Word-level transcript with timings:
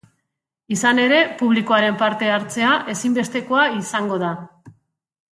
Izan 0.75 1.01
ere, 1.01 1.17
publikoaren 1.41 1.99
parte 1.99 2.31
hartzea 2.37 2.71
ezinbestekoa 2.93 3.67
izango 3.81 4.17
da. 4.25 4.31